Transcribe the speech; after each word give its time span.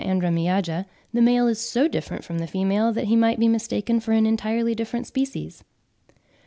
andremiaja) 0.03 0.83
the 1.13 1.21
male 1.21 1.45
is 1.45 1.59
so 1.59 1.87
different 1.87 2.23
from 2.23 2.39
the 2.39 2.47
female 2.47 2.91
that 2.91 3.05
he 3.05 3.15
might 3.15 3.39
be 3.39 3.47
mistaken 3.47 3.99
for 3.99 4.13
an 4.13 4.25
entirely 4.25 4.73
distinct 4.73 5.07
species. 5.07 5.63